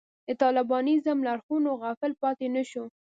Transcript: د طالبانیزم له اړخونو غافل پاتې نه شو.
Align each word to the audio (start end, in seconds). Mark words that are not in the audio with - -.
د 0.27 0.29
طالبانیزم 0.41 1.17
له 1.25 1.29
اړخونو 1.35 1.69
غافل 1.81 2.11
پاتې 2.21 2.45
نه 2.55 2.63
شو. 2.69 2.83